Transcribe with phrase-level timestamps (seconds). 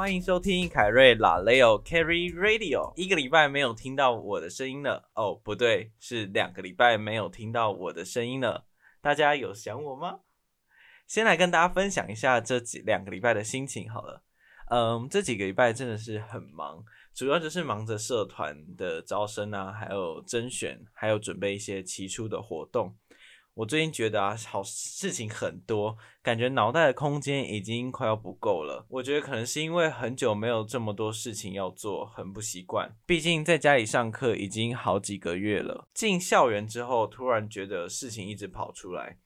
[0.00, 2.90] 欢迎收听凯瑞拉雷 o Carry Radio，。
[2.96, 8.64] 一个礼拜没有听到我的声音了，哦，不对，是两个礼拜没有听到我的声音了。
[9.02, 10.20] 大家有想我吗？
[11.06, 14.22] 先来跟大家分享一下这几两个礼拜的心情好了。
[14.70, 22.96] 嗯，这几个礼拜真的是很忙，主要就是忙着社团的招生啊，还有甄选，还有准备一些期初的活动。
[23.54, 28.86] 我最近觉得啊，好事情很多，感觉脑袋的空间已经快要不够了。
[28.88, 32.96] 我觉得可能是因为很久没有这么多事情要做，很不习惯。
[33.04, 39.18] 毕竟在家里上课已经好几个月了，进校园之后，突然觉得事情一直跑出来。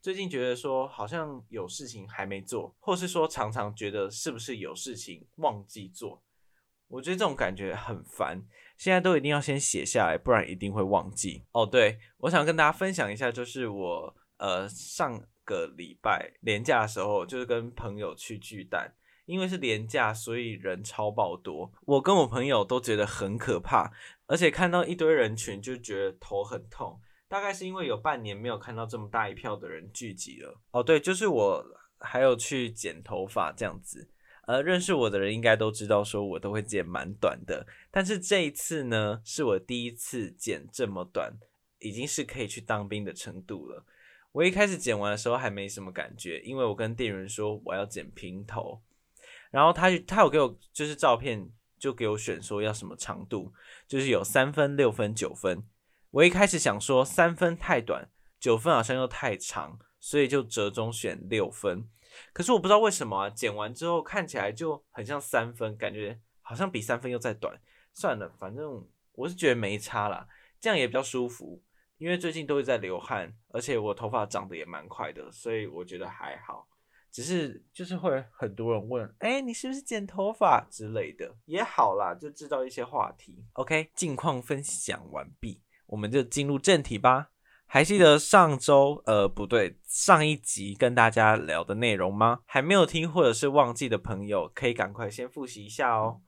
[0.00, 6.22] 最近觉得说好像有事情还没做，或是说常常觉得是不是有事情忘记做。
[6.88, 8.42] 我觉得这种感觉很烦，
[8.82, 11.44] 现在都一定要先写下来，不然一定会忘记。
[11.52, 18.92] 哦，对，我想跟大家分享一下，就是我呃上个礼拜连假的时候，就是跟朋友去巨蛋，
[19.24, 23.92] 因为是连假，所以人超爆多，我跟我朋友都觉得很可怕，
[24.26, 30.60] 而且看到一堆人群就觉得头很痛，大概是因为有半年没有看到这么大一票的人聚集了。
[30.72, 31.64] 哦，对，就是我
[32.00, 34.10] 还有去剪头发这样子。
[34.46, 37.66] 呃，认识我的人应该都知道，说我都会剪蛮短的。
[37.90, 41.32] 但是这一次呢，是我第一次剪这么短，
[41.78, 43.84] 已经是可以去当兵的程度了。
[44.32, 48.80] 我一开始剪完的时候还没什么感觉，因为我跟店员说我要剪平头，
[49.50, 51.48] 然后他他有给我就是照片，
[51.78, 53.52] 就给我选说要什么长度，
[53.86, 55.62] 就是有三分、六分、九分。
[56.10, 58.08] 我一开始想说三分太短，
[58.40, 61.84] 九分好像又太长，所以就折中选六分。
[62.32, 67.60] 可是我不知道为什么啊，剪完之后看起来就很像三分，感觉好像比三分又再短。
[67.94, 70.26] 算了，反正我是觉得没差啦，
[70.60, 71.62] 这样也比较舒服。
[71.98, 76.66] 因为最近都是在流汗，而且我头发长得也蛮快的，所以我觉得还好。
[77.12, 81.36] 只是就是会很多人问，哎，你是不是剪头发之类的？
[81.44, 83.44] 也好啦，就制造一些话题。
[83.52, 87.30] OK，近况分享完毕，我们就进入正题吧。
[87.74, 92.40] 还记得上周，呃，不对，上一集跟大家聊的内容吗？
[92.44, 96.20] 还没有听或者是忘记的朋友，可以赶快先复习一下哦。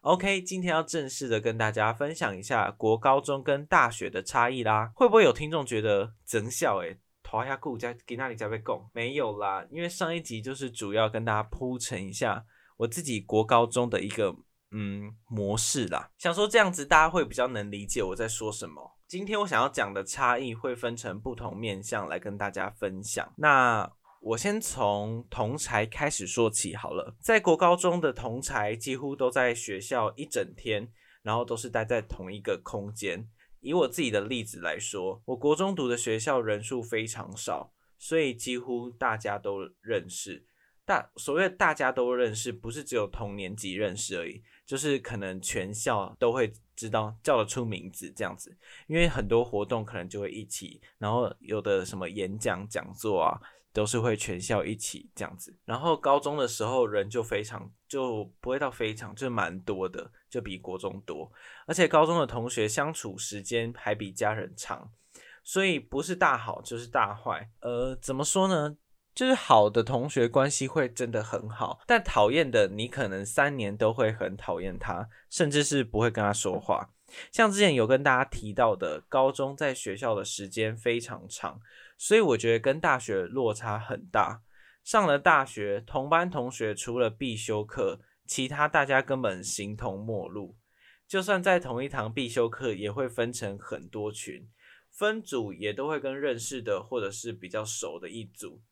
[0.00, 4.90] OK，今天要正式的跟大家分享一下国高中跟大学的差异啦。
[4.96, 6.78] 会不会有听众觉得真笑？
[6.78, 8.90] 诶，拖下顾家给那里加被供？
[8.92, 12.44] 没有啦，因为上一集就是主要跟大家铺陈一下
[12.76, 14.34] 我自己国高中的一个
[14.72, 18.97] 嗯模式啦，想说这样子大家会比较能理解我在说什么。
[19.08, 23.32] 今天我想要讲的差异会分成不同面向来跟大家分享。
[23.38, 27.16] 那我先从同才开始说起好了。
[27.18, 30.92] 在国高中的同才几乎都在学校一整天，
[31.22, 33.26] 然后都是待在同一个空间。
[33.60, 40.46] 以我自己的例子来说，我国中读的学校人数非常少，所以几乎大家都认识。
[40.88, 44.42] 大所谓大家都认识，不是只有同年级认识而已。
[44.64, 48.54] 就是可能全校都会知道叫得出名字这样子，
[48.86, 53.40] 因为很多活动可能就会一起，然后有的什么演讲讲座啊，
[53.72, 55.56] 都是会全校一起这样子。
[55.64, 61.32] 然后高中的时候人就非常就不会到非常就蛮多的，就比国中多，
[61.66, 64.92] 而且高中的同学相处时间还比家人长，
[65.42, 67.50] 所以不是大好就是大坏。
[67.60, 68.76] 呃，怎么说呢？
[69.18, 76.90] 就是好的同学关系会真的很好，但讨厌的你可能三年都会很讨厌他，甚至是不会跟他说话。
[77.32, 81.60] 像之前有跟大家提到的，高中在学校的时间非常长，
[81.96, 84.42] 所以我觉得跟大学落差很大。
[84.84, 90.56] 上了大学，同班同学除了必修课，其他大家根本形同陌路。
[91.08, 94.48] 就算在同一堂必修课，也会分成很多群，
[94.92, 98.62] 分组也都会跟认识的或者是比较熟的一组。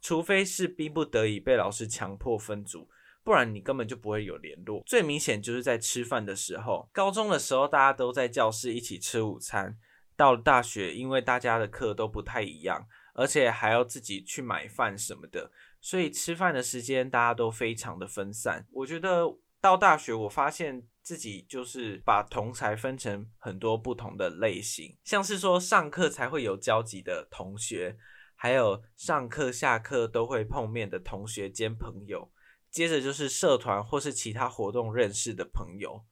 [0.00, 2.88] 除非是逼不得已被老师强迫分组，
[3.22, 4.82] 不然你根本就不会有联络。
[4.86, 9.76] 最明显就是在吃饭的时候，高中的时候大家都在教室一起吃午餐，
[10.16, 15.50] 到了大学，因为大家的课都不太一样，而且还要自己去买饭什么的，
[15.80, 18.66] 所以吃饭的时间大家都非常的分散。
[18.72, 19.24] 我觉得
[19.60, 27.98] 到大学，我发现自己就是把同才分成很多不同的类型，像是说上课才会有交集的同学。
[28.42, 32.32] 还有上课、下课都会碰面的同学兼朋友，
[32.70, 36.06] 接着就是社团或是其他活动认识的朋友，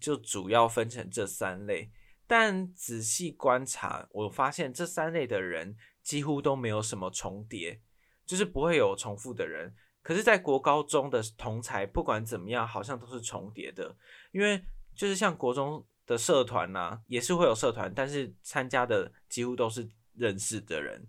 [0.00, 1.92] 就主要分成这三类。
[2.26, 7.80] 但仔细观察，我发现这三类的人几乎都没有什么重叠，
[8.26, 9.72] 就是不会有重复的人。
[10.02, 13.96] 可是，在国高中的同才，不管怎么样，好像都是重叠的，
[14.32, 14.60] 因为
[14.96, 21.06] 就是像国中的社团呐，也是会有社团，但是参加的几乎都是认识的人。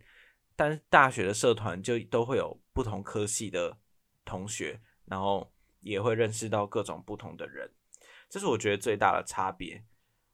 [0.55, 3.77] 但大学的社团就都会有不同科系的
[4.25, 5.51] 同学，然后
[5.81, 7.71] 也会认识到各种不同的人，
[8.29, 9.83] 这是我觉得最大的差别。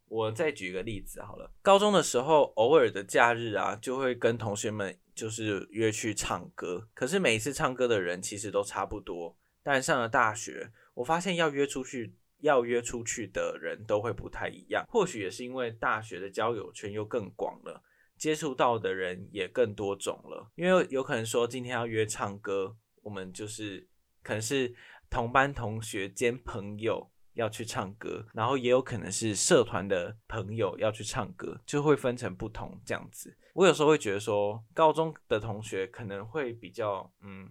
[0.07, 6.89] 我再举一个例子好了，高中的时候，偶尔的假日啊，就会跟同学们就是约去唱歌。
[6.95, 9.37] 可是每一次唱歌的人其实都差不多。
[9.61, 14.83] 但上了大学，我发现要约出去，要约出去的人都会不太一样。
[14.89, 17.83] 或许也是因为大学的交友圈又更广了，
[18.19, 20.51] 接触到的人也更多种了。
[20.53, 23.87] 因为有可能说今天要约唱歌，我们就是
[24.21, 24.75] 可能是
[25.09, 27.09] 同班同学兼朋友。
[27.33, 33.37] 要去唱歌，然后也有可能是社团的朋友要去唱歌，就会分成不同这样子。
[33.53, 37.49] 我有时候会觉得说，高中的同学可能会比较，嗯，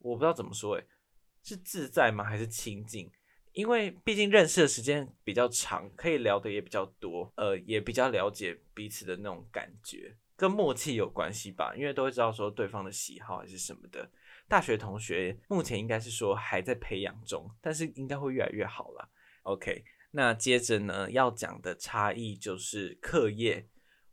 [0.00, 0.86] 我不知道怎么说，诶，
[1.42, 2.22] 是自在吗？
[2.22, 3.10] 还是亲近？
[3.54, 11.72] 因为毕竟认识的时间比较长，可以聊的也比较多，呃，也比较了解彼此的那种感觉，跟默契有关系吧。
[11.76, 14.10] 因为都会知道说对方的喜好还是什么的。
[14.48, 19.08] 大学同学目前应该是说还在培养中，但是应该会越来越好了。
[19.44, 23.68] OK，那接着呢要讲的差异就是课业。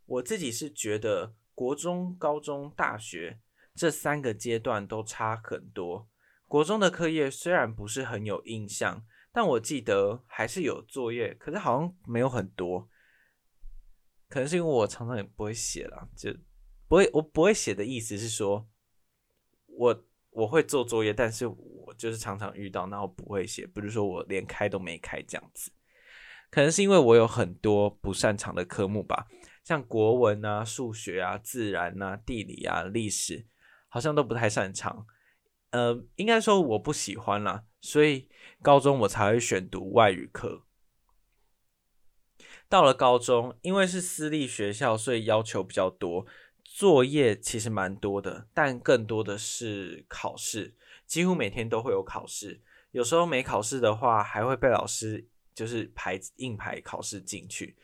[0.06, 3.40] 我自己是觉得国中、高中、大学
[3.74, 6.08] 这三个阶段都差很多。
[6.48, 12.90] 国中的课业虽然不是很有印象，但我记得还是有作业，可是好像没有很多。
[14.30, 16.34] 可能是因为我常常也不会写了，就
[16.88, 18.68] 不会我不会写的意思是说，
[19.68, 20.06] 我。
[20.34, 25.70] 我会做作业，但是我就是常常遇到，然后不会写，不是说我连开都没开这样子，
[26.50, 29.28] 可能是因为我有很多不擅长的科目吧，
[29.66, 33.46] 像国文啊、数学啊、自然啊、地理啊、历史，
[33.90, 35.06] 好像都不太擅长。
[35.72, 38.30] 呃，应该说我不喜欢啦，所以
[38.62, 40.64] 高中我才会选读外语课。
[42.70, 46.26] 到了高中，因为是私立学校，所以要求比较多。
[46.64, 50.74] 作业其实蛮多的，但更多的是考试，
[51.06, 52.62] 几乎每天都会有考试。
[52.92, 57.76] 有时候没考试的话，还会被老师就是排硬排考试进去，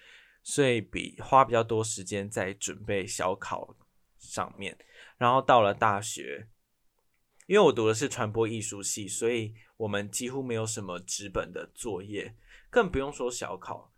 [0.41, 3.75] 所以比花比较多时间在准备小考
[4.17, 4.77] 上面。
[5.17, 6.47] 然后到了大学，
[7.47, 12.35] 因为我读的是传播艺术系，所以我们几乎没有什么纸本的作业，
[12.69, 13.91] 更不用说小考。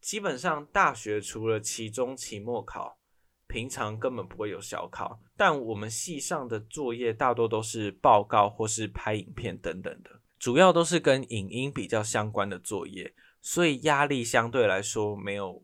[0.00, 2.98] 基本上大学除了期中、期末考。
[3.46, 15.62] 平常根本不会有小考，但我们系上的作业大多都是报告或是拍影片等等的，主要都是跟影音比较相关的作业，所以压力相对来说没有，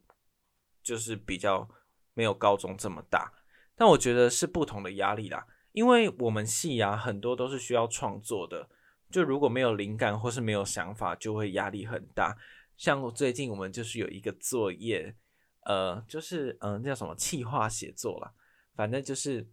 [0.83, 1.69] 就是比较
[2.13, 3.33] 没有高中这么大。
[3.75, 8.69] 但我觉得是不同的压力啦，因为我们戏啊很多都是需要创作的，
[9.11, 12.37] 就如果没有灵感或是没有想法，就会压力很大。
[12.77, 15.15] 像最近我们就是有一个作业。
[15.67, 18.33] 呃，就是嗯，那叫什么气化写作了，
[18.75, 19.47] 反正就是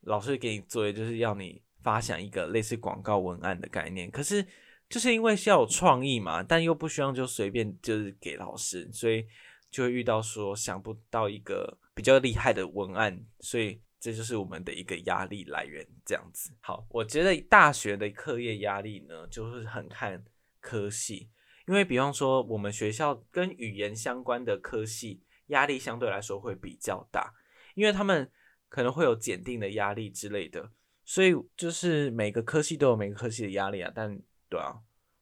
[0.00, 4.10] 老师给你作业，就是要你发想一个类似广告文案的概念。
[4.10, 4.44] 可是
[4.90, 9.24] 就是因为需要有创意嘛，但又不需要就随便就是给老师，所以
[9.70, 15.86] 就会遇到说想不到一个比较厉害的文案，所以这就是我们的一个压力来源。
[16.04, 20.24] 这样子，好，我觉得大学的课业压力呢，就是很看
[20.60, 21.30] 科系，
[21.66, 25.24] 因为比方说我们学校跟语言相关的科系。
[25.48, 27.32] 压力相对来说会比较大，
[27.74, 28.30] 因为他们
[28.68, 30.70] 可能会有检定的压力之类的，
[31.06, 34.20] 所以就是每个科系都有每个科系的压力啊，但
[34.50, 34.78] 对啊，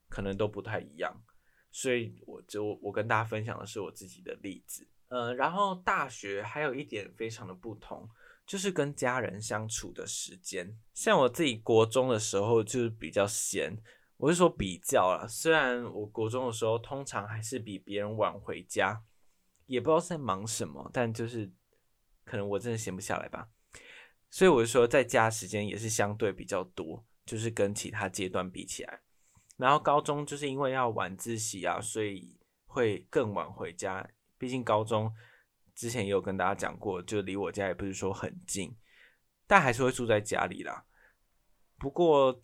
[0.08, 1.22] 可能都不太一样，
[1.70, 8.08] 所以我就我跟大家分享的是我自己的例子，呃，然后大学还有一点非常的不同，
[8.46, 13.76] 就是跟家人相处的时间，像我自己国中的时候就是比较闲，
[14.16, 19.02] 我是说比较啦，虽然我国中的时候通常还是比别人晚回家。
[19.66, 21.50] 也不知道在忙什么，但就是
[22.24, 23.48] 可能我真的闲不下来吧，
[24.30, 29.00] 所以我就说在家时间也是相对比较多，就是跟其他阶段比起来。
[29.56, 34.08] 然后高中就是因为要晚自习啊，所以会更晚回家。
[34.38, 35.12] 毕竟高中
[35.76, 38.74] 之前也有跟大家讲过，就离我家也不是说很近，
[39.46, 40.86] 但还是会住在家里啦。
[41.78, 42.40] 不过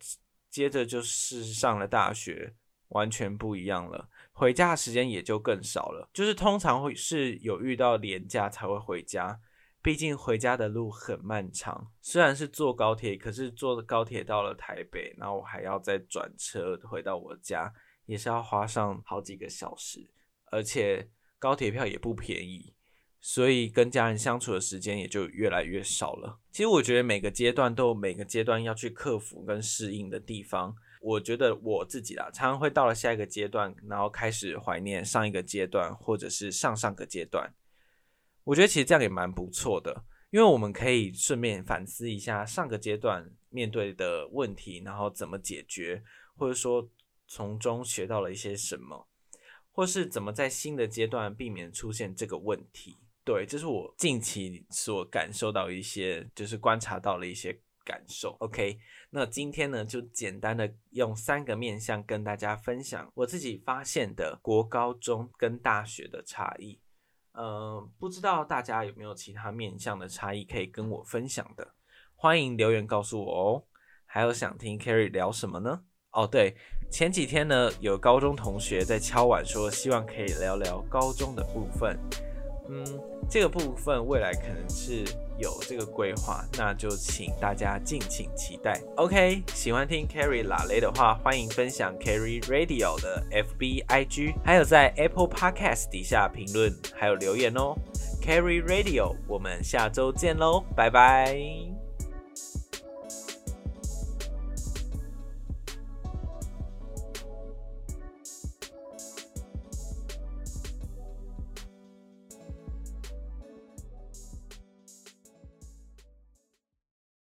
[0.49, 2.53] 接着就是上了大学，
[2.89, 4.07] 完全不一样了。
[4.31, 9.39] 回家的时间也就更少了，就是通常会是有遇到廉假才会回家，
[9.81, 11.91] 毕竟回家的路很漫长。
[12.01, 17.73] 虽然是坐高铁，可是坐高铁到了台北，然后我还要再转车回到我家，
[18.05, 20.07] 也是要花上好几个小时，
[20.51, 21.09] 而且
[21.39, 22.73] 高铁票也不便宜，
[23.25, 26.39] 所以跟家人相处的时间也就越来越少了。
[26.51, 30.75] 其实我觉得每个阶段都有每个阶段要去克服跟适应的地方。
[30.99, 37.53] 我觉得我自己啦，常常会到了下一个阶段，然后开始怀念上一个阶段，或者是上上个阶段。
[38.43, 46.03] 我觉得其实这样也蛮不错的，因为我们可以顺便反思一下上个阶段面对的问题，然后怎么解决，
[46.35, 46.89] 或者说
[47.25, 49.07] 从中学到了一些什么，
[49.71, 52.97] 或是怎么在新的阶段避免出现这个问题。
[53.25, 58.35] 对，这是我近期所感受到一些，就是观察到了一些感受。
[58.39, 58.77] OK，
[59.09, 66.79] 那今天呢，就简单的用三个面向跟大家分享我自己发现的国高中跟大学的差异。
[67.35, 71.73] 嗯，不知道大家有没有其他面向的差异可以跟我分享的？
[72.15, 73.63] 欢迎留言告诉我哦。
[74.05, 75.83] 还有想听 Carrie 聊什么呢？
[76.11, 76.55] 哦，对，
[76.91, 81.97] 前几天呢，有高中同学在敲碗说，希望可以聊聊高中的部分。
[82.69, 82.85] 嗯，
[83.29, 85.03] 这个部分未来可能是
[85.37, 88.79] 有这个规划，那就请大家敬请期待。
[88.95, 97.75] OK，喜欢听 Carrie 拉雷的话，欢迎分享 Carrie Radio 的 FB IG，还有在 Apple Podcast 底下评论还有留言哦。
[98.21, 101.82] Carrie Radio，我们下周见喽，拜拜。